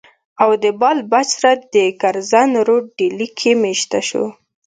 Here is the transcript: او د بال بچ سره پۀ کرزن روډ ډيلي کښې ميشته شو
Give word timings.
او 0.43 0.49
د 0.63 0.65
بال 0.79 0.97
بچ 1.11 1.27
سره 1.41 1.53
پۀ 1.71 1.83
کرزن 2.01 2.49
روډ 2.67 2.83
ډيلي 2.97 3.27
کښې 3.37 3.53
ميشته 3.63 3.99
شو 4.07 4.25